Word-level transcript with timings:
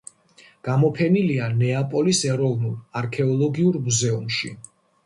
გამოფენილია 0.67 1.51
ნეაპოლის 1.59 2.23
ეროვნულ 2.33 2.75
არქეოლოგიურ 3.05 3.83
მუზეუმში. 3.89 4.57